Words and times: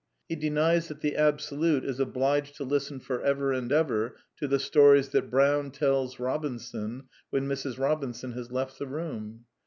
He 0.27 0.35
denies 0.35 0.87
that 0.87 1.01
the 1.01 1.15
Absolute 1.15 1.85
is 1.85 1.99
obliged 1.99 2.55
to 2.55 2.63
listen 2.63 2.99
for 2.99 3.21
ever 3.21 3.53
and 3.53 3.71
ever 3.71 4.15
to 4.37 4.47
the 4.47 4.57
stories 4.57 5.09
that 5.09 5.29
Brown 5.29 5.69
tells 5.69 6.15
Kobinson 6.15 7.03
when 7.29 7.47
Mrs. 7.47 7.77
Robinson 7.77 8.31
has 8.31 8.51
left 8.51 8.79
the 8.79 8.87
room. 8.87 9.45